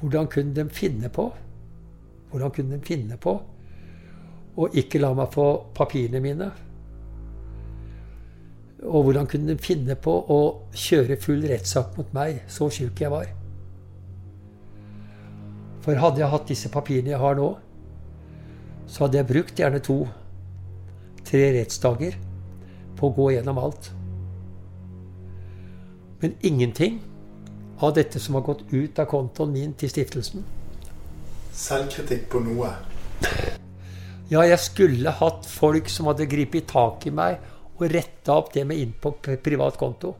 Hvordan 0.00 0.26
kunne 0.26 0.56
de 0.56 0.68
finne 0.70 1.08
på 1.08 1.30
Hvordan 2.30 2.50
kunne 2.50 2.78
de 2.78 2.86
finne 2.86 3.16
på 3.16 3.38
å 4.56 4.72
ikke 4.72 5.04
la 5.04 5.12
meg 5.12 5.34
få 5.36 5.50
papirene 5.76 6.20
mine? 6.20 6.52
Og 8.88 9.02
hvordan 9.02 9.28
kunne 9.28 9.52
de 9.52 9.60
finne 9.60 10.00
på 10.00 10.16
å 10.32 10.44
kjøre 10.72 11.20
full 11.20 11.44
rettssak 11.44 11.98
mot 11.98 12.14
meg, 12.16 12.46
så 12.48 12.70
sjuk 12.72 13.04
jeg 13.04 13.12
var? 13.12 13.36
For 15.86 15.94
hadde 16.02 16.18
jeg 16.18 16.32
hatt 16.32 16.48
disse 16.50 16.68
papirene 16.74 17.12
jeg 17.12 17.22
har 17.22 17.36
nå, 17.38 17.52
så 18.90 19.04
hadde 19.04 19.20
jeg 19.20 19.28
brukt 19.28 19.60
gjerne 19.60 19.78
to-tre 19.86 21.44
rettsdager 21.54 22.16
på 22.98 23.06
å 23.06 23.14
gå 23.14 23.28
gjennom 23.36 23.60
alt. 23.62 23.92
Men 26.18 26.34
ingenting 26.48 26.98
av 27.78 27.94
dette 27.94 28.18
som 28.18 28.34
har 28.34 28.42
gått 28.48 28.66
ut 28.72 28.98
av 28.98 29.06
kontoen 29.12 29.54
min 29.54 29.78
til 29.78 29.92
stiftelsen. 29.92 30.42
Selvkritikk 31.54 32.26
på 32.34 32.42
noe? 32.42 32.72
Ja, 34.26 34.42
jeg 34.42 34.58
skulle 34.58 35.14
hatt 35.20 35.46
folk 35.46 35.86
som 35.92 36.10
hadde 36.10 36.26
gripet 36.26 36.66
tak 36.72 37.06
i 37.06 37.14
meg 37.14 37.38
og 37.76 37.86
retta 37.92 38.40
opp 38.40 38.50
det 38.56 38.66
med 38.66 38.82
inn 38.82 38.94
på 38.98 39.14
privat 39.22 39.78
konto. 39.78 40.16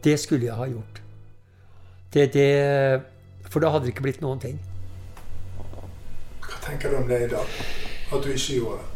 Det 0.00 0.16
skulle 0.16 0.48
jeg 0.48 0.56
ha 0.56 0.70
gjort. 0.70 1.02
Det, 2.12 2.30
det, 2.32 2.48
for 3.52 3.64
da 3.64 3.72
hadde 3.72 3.86
det 3.86 3.92
ikke 3.94 4.06
blitt 4.06 4.22
noen 4.24 4.40
ting. 4.40 4.56
Hva 6.42 6.58
tenker 6.64 6.92
du 6.92 7.02
om 7.02 7.10
det 7.10 7.20
i 7.26 7.30
dag? 7.32 7.58
At 8.12 8.24
du 8.24 8.32
ikke 8.32 8.56
gjorde 8.56 8.80
det? 8.80 8.88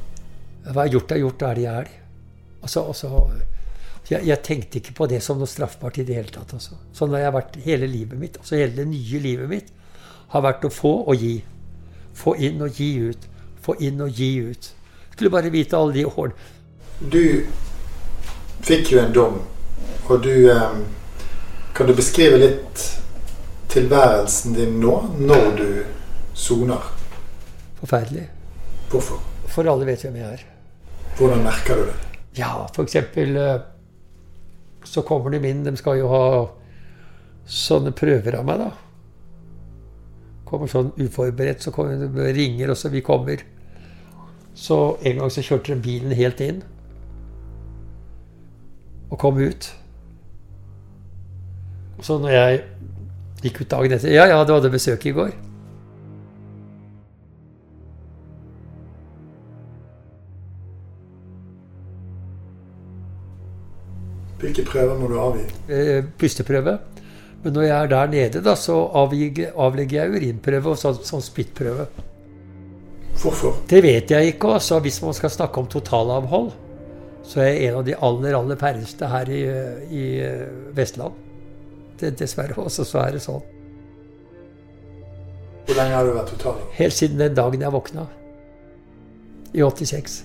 Hva 0.66 0.82
har 0.82 0.90
gjort, 0.90 1.12
er 1.12 1.22
gjort. 1.22 1.38
Da 1.40 1.50
er 1.50 1.58
det 1.58 1.66
jeg 1.66 1.82
er. 1.82 1.92
Altså, 2.66 2.82
altså 2.82 3.10
jeg, 4.10 4.22
jeg, 4.26 4.38
tenkte 4.42 4.80
ikke 4.80 4.94
på 4.96 5.08
det 5.10 5.20
som 5.22 5.38
noe 5.38 5.50
straffbart 5.50 6.00
i 6.00 6.06
det 6.06 6.16
hele 6.18 6.32
tatt. 6.34 6.56
Altså. 6.56 6.78
Sånn 6.96 7.14
har 7.14 7.26
jeg 7.26 7.36
vært 7.36 7.58
hele 7.66 7.90
livet 7.90 8.20
mitt. 8.20 8.40
Altså 8.40 8.58
hele 8.58 8.74
det 8.78 8.88
nye 8.90 9.22
livet 9.22 9.50
mitt 9.50 9.72
har 10.32 10.42
vært 10.42 10.66
å 10.66 10.72
få 10.72 10.94
og 11.06 11.22
gi. 11.22 11.36
Få 12.16 12.34
inn 12.42 12.64
og 12.64 12.80
gi 12.80 12.90
ut. 13.06 13.28
Få 13.62 13.76
inn 13.86 14.02
og 14.02 14.18
gi 14.18 14.32
ut. 14.48 14.70
Skulle 15.12 15.32
bare 15.32 15.52
vite 15.54 15.78
alle 15.78 15.94
de 15.96 16.06
årene. 16.08 16.52
Du 17.00 17.22
fikk 18.66 18.94
jo 18.94 19.02
en 19.02 19.12
dom, 19.12 19.34
og 20.08 20.22
du 20.24 20.48
eh, 20.48 20.78
Kan 21.76 21.90
du 21.90 21.92
beskrive 21.92 22.38
litt 22.40 22.84
tilværelsen 23.76 24.56
din 24.56 24.78
nå, 24.80 24.94
når 25.20 25.48
du 25.58 25.68
soner? 26.34 26.90
Forferdelig. 27.80 28.26
Hvorfor? 28.90 29.20
For 29.52 29.68
alle 29.68 29.86
vet 29.88 30.04
hvem 30.06 30.16
jeg 30.20 30.38
er. 30.38 30.44
Hvordan 31.18 31.44
merker 31.44 31.80
du 31.80 31.88
det? 31.90 31.96
Ja, 32.38 32.66
for 32.74 32.84
eksempel 32.84 33.36
så 34.86 35.02
kommer 35.02 35.32
de 35.32 35.40
inn. 35.48 35.64
De 35.64 35.76
skal 35.76 36.00
jo 36.00 36.08
ha 36.12 36.24
sånne 37.46 37.92
prøver 37.96 38.38
av 38.38 38.46
meg, 38.48 38.62
da. 38.64 38.70
Kommer 40.46 40.70
sånn 40.70 40.92
uforberedt, 41.00 41.64
så 41.64 41.72
kommer 41.74 41.98
de 42.00 42.32
ringer, 42.36 42.70
og 42.72 42.78
så 42.78 42.90
vi 42.92 43.02
kommer. 43.04 43.42
Så 44.56 44.96
en 45.04 45.20
gang 45.20 45.32
så 45.32 45.44
kjørte 45.44 45.74
de 45.74 45.84
bilen 45.84 46.14
helt 46.16 46.40
inn. 46.40 46.62
Og 49.10 49.18
kom 49.20 49.38
ut. 49.40 49.68
Så 52.04 52.18
når 52.20 52.34
jeg 52.34 52.64
gikk 53.46 53.62
ut 53.64 53.70
dagen 53.72 53.96
etter 53.96 54.12
Ja, 54.12 54.26
ja, 54.30 54.40
du 54.44 54.54
hadde 54.56 54.72
besøk 54.72 55.06
i 55.06 55.14
går. 55.16 55.36
Hvilke 64.40 64.66
prøver 64.68 64.98
må 65.00 65.08
du 65.08 65.16
avgi? 65.20 65.46
Eh, 65.72 66.04
pusteprøve. 66.18 66.76
Men 67.42 67.54
når 67.54 67.62
jeg 67.62 67.76
er 67.76 67.90
der 67.90 68.12
nede, 68.12 68.42
da, 68.44 68.54
så 68.58 68.76
avlegger 68.98 69.96
jeg 69.96 70.12
urinprøve 70.12 70.72
og 70.72 70.78
sånn, 70.80 71.00
sånn 71.06 71.24
spyttprøve. 71.24 71.86
Hvorfor? 73.16 73.60
Det 73.70 73.80
vet 73.84 74.10
jeg 74.12 74.34
ikke. 74.34 74.56
altså 74.58 74.80
Hvis 74.84 75.00
man 75.02 75.16
skal 75.16 75.32
snakke 75.32 75.62
om 75.62 75.68
totalavhold, 75.72 76.50
så 77.26 77.42
er 77.42 77.52
jeg 77.52 77.68
en 77.68 77.78
av 77.80 77.86
de 77.86 77.94
aller 78.08 78.36
aller 78.38 78.58
færreste 78.60 79.08
her 79.10 79.30
i, 79.32 79.44
i 79.90 80.04
eh, 80.22 80.44
Vestland. 80.76 81.25
Det, 82.00 82.12
dessverre 82.20 82.56
også 82.60 82.84
så 82.84 83.02
er 83.06 83.16
det 83.16 83.22
sånn. 83.24 83.42
Hvor 85.66 85.78
lenge 85.78 85.96
har 85.96 86.06
du 86.06 86.12
vært 86.14 86.30
totaling? 86.34 86.66
Helt 86.76 86.94
siden 86.94 87.18
den 87.20 87.34
dagen 87.34 87.64
jeg 87.64 87.74
våkna. 87.74 88.06
I 89.56 89.62
86. 89.64 90.20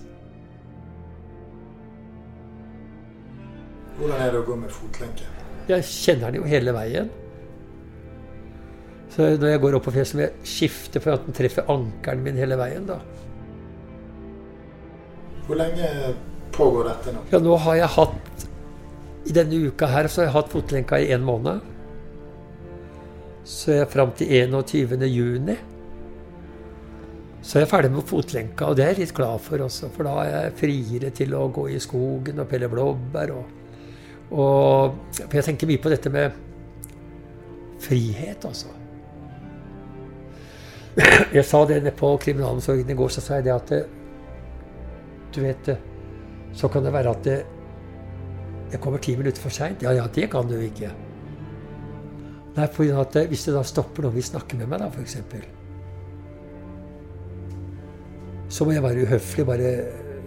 Hvordan 3.98 4.20
er 4.20 4.34
det 4.34 4.42
å 4.42 4.46
gå 4.46 4.58
med 4.60 4.74
fotlenke? 4.74 5.26
Jeg 5.70 5.88
kjenner 5.88 6.32
den 6.34 6.42
jo 6.42 6.50
hele 6.50 6.74
veien. 6.76 7.10
Så 9.12 9.34
når 9.36 9.54
jeg 9.54 9.62
går 9.64 9.76
opp 9.78 9.86
på 9.88 9.94
fjellet, 9.96 10.16
må 10.16 10.24
jeg 10.24 10.52
skifte 10.54 11.02
for 11.04 11.16
at 11.16 11.26
den 11.28 11.36
treffer 11.36 11.68
ankelen 11.72 12.24
min 12.26 12.40
hele 12.40 12.58
veien. 12.60 12.86
da. 12.88 13.00
Hvor 15.48 15.60
lenge 15.60 15.90
pågår 16.56 16.88
dette 16.88 17.14
nå? 17.16 17.26
Ja, 17.34 17.42
nå 17.44 17.58
har 17.66 17.80
jeg 17.82 17.92
hatt 17.98 18.46
I 19.26 19.36
denne 19.36 19.68
uka 19.68 19.90
her 19.92 20.10
så 20.10 20.22
har 20.22 20.30
jeg 20.30 20.36
hatt 20.38 20.54
fotlenka 20.54 20.98
i 21.00 21.12
en 21.14 21.26
måned. 21.26 21.62
Så 23.46 23.74
er 23.74 23.84
jeg 23.84 23.92
fram 23.94 24.14
til 24.18 24.32
21. 24.34 25.06
juni. 25.10 25.58
Så 27.42 27.58
er 27.58 27.64
jeg 27.64 27.72
ferdig 27.72 27.90
med 27.94 28.06
fotlenka, 28.06 28.68
og 28.70 28.78
det 28.78 28.84
er 28.86 28.92
jeg 28.94 29.02
litt 29.02 29.16
glad 29.18 29.42
for 29.42 29.64
også. 29.66 29.90
For 29.96 30.06
da 30.06 30.14
er 30.22 30.32
jeg 30.32 30.58
friere 30.60 31.10
til 31.18 31.34
å 31.38 31.48
gå 31.54 31.68
i 31.74 31.80
skogen 31.82 32.42
og 32.42 32.50
pelle 32.50 32.70
blåbær. 32.70 33.34
Og, 33.34 33.56
og, 34.30 35.00
for 35.18 35.40
jeg 35.40 35.48
tenker 35.50 35.70
mye 35.70 35.82
på 35.82 35.94
dette 35.94 36.14
med 36.14 36.38
frihet, 37.82 38.46
altså. 38.46 38.78
Jeg 41.38 41.46
sa 41.48 41.62
det 41.66 41.78
nede 41.80 41.94
på 41.96 42.10
kriminalomsorgen 42.20 42.90
i 42.92 42.96
går, 43.00 43.12
så 43.16 43.22
sa 43.24 43.38
jeg 43.40 43.46
det 43.48 43.54
at 43.56 43.70
Du 45.32 45.40
vet, 45.40 45.70
så 46.54 46.68
kan 46.68 46.84
det 46.84 46.92
være 46.92 47.14
at 47.16 47.22
det, 47.24 47.38
jeg 48.72 48.80
kommer 48.80 49.02
ti 49.04 49.16
minutter 49.20 49.42
for 49.42 49.54
seint. 49.54 49.84
Ja 49.84 49.92
ja, 49.96 50.08
det 50.08 50.30
kan 50.32 50.48
du 50.48 50.58
ikke. 50.60 50.92
Nei, 52.56 52.68
for 52.68 53.02
at 53.02 53.18
hvis 53.32 53.48
det 53.48 53.56
da 53.56 53.64
stopper 53.64 54.06
noen 54.06 54.16
vil 54.18 54.28
snakke 54.28 54.60
med 54.60 54.68
meg, 54.72 54.80
da, 54.84 54.92
f.eks 54.92 55.18
så 58.52 58.66
må 58.68 58.74
jeg 58.76 58.84
være 58.84 59.06
uhøflig, 59.06 59.46
bare 59.48 59.70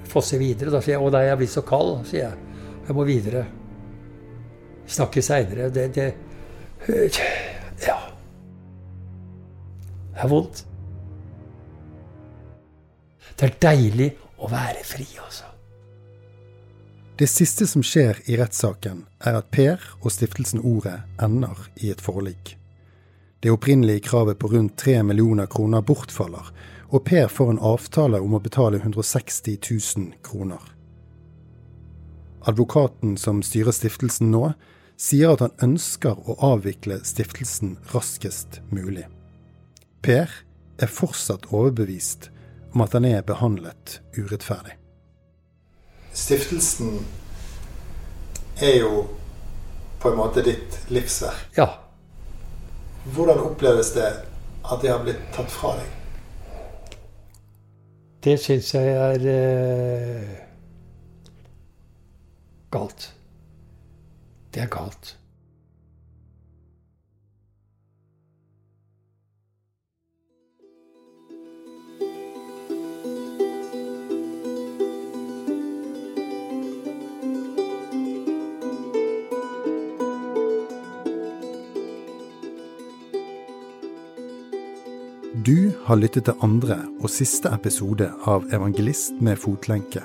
fosse 0.09 0.39
videre. 0.41 0.73
Da 0.73 0.81
sier 0.81 0.97
jeg 0.97 1.03
'Å 1.05 1.11
nei, 1.13 1.27
jeg 1.29 1.37
blir 1.37 1.51
så 1.53 1.61
kald', 1.61 2.07
sier 2.09 2.23
jeg. 2.23 2.39
Jeg 2.87 2.97
må 2.97 3.05
videre. 3.05 3.47
Snakke 4.87 5.23
seinere. 5.23 5.71
Det, 5.71 5.95
det 5.95 6.15
Ja. 7.87 7.99
Det 10.15 10.25
er 10.25 10.29
vondt. 10.29 10.65
Det 13.41 13.51
er 13.51 13.57
deilig 13.61 14.11
å 14.39 14.49
være 14.49 14.85
fri, 14.85 15.07
altså. 15.25 15.54
Det 17.19 17.27
siste 17.27 17.67
som 17.67 17.83
skjer 17.87 18.19
i 18.27 18.35
rettssaken, 18.41 19.05
er 19.23 19.37
at 19.39 19.53
Per 19.55 19.79
og 20.01 20.11
stiftelsen 20.11 20.65
Ordet 20.67 20.97
ender 21.23 21.61
i 21.79 21.93
et 21.95 22.03
forlik. 22.03 22.57
Det 23.39 23.53
opprinnelige 23.55 24.03
kravet 24.09 24.41
på 24.43 24.51
rundt 24.51 24.75
tre 24.83 24.97
millioner 25.07 25.47
kroner 25.47 25.85
bortfaller, 25.87 26.51
og 26.91 27.05
Per 27.07 27.31
får 27.31 27.53
en 27.53 27.63
avtale 27.71 28.19
om 28.19 28.35
å 28.35 28.43
betale 28.43 28.83
160 28.83 29.61
000 29.63 30.11
kroner. 30.27 30.59
Advokaten 32.51 33.15
som 33.17 33.47
styrer 33.47 33.71
stiftelsen 33.71 34.35
nå, 34.35 34.49
sier 34.99 35.37
at 35.37 35.47
han 35.47 35.55
ønsker 35.63 36.19
å 36.19 36.41
avvikle 36.51 36.99
stiftelsen 37.07 37.77
raskest 37.95 38.59
mulig. 38.75 39.07
Per 40.03 40.27
er 40.83 40.99
fortsatt 40.99 41.47
overbevist 41.53 42.33
om 42.75 42.83
at 42.83 42.99
han 42.99 43.07
er 43.07 43.23
behandlet 43.23 44.01
urettferdig. 44.19 44.81
Stiftelsen 46.15 47.07
er 48.63 48.77
jo 48.79 49.07
på 49.99 50.13
en 50.13 50.17
måte 50.17 50.45
ditt 50.47 50.79
livsverk. 50.89 51.49
Ja. 51.57 51.69
Hvordan 53.15 53.43
oppleves 53.43 53.91
det 53.97 54.07
at 54.65 54.81
det 54.83 54.93
har 54.93 55.03
blitt 55.05 55.21
tatt 55.35 55.51
fra 55.53 55.75
deg? 55.81 55.91
Det 58.25 58.39
syns 58.41 58.71
jeg 58.73 58.95
er 58.95 59.27
eh, 59.29 60.31
galt. 62.73 63.11
Det 64.55 64.63
er 64.65 64.71
galt. 64.73 65.17
Du 85.45 85.73
har 85.85 85.99
lyttet 86.01 86.25
til 86.25 86.41
andre 86.47 86.79
og 87.03 87.11
siste 87.13 87.51
episode 87.53 88.07
av 88.31 88.47
Evangelist 88.55 89.19
med 89.21 89.37
fotlenke. 89.43 90.01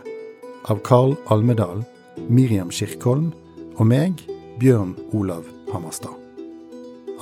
Av 0.68 0.82
Carl 0.84 1.14
Almedal, 1.32 1.86
Miriam 2.28 2.74
Kirkholm 2.74 3.30
og 3.78 3.88
meg, 3.88 4.20
Bjørn 4.60 4.98
Olav 5.16 5.48
Hammerstad. 5.72 6.18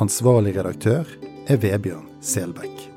Ansvarlig 0.02 0.56
redaktør 0.58 1.06
er 1.46 1.62
Vebjørn 1.62 2.10
Selbekk. 2.26 2.97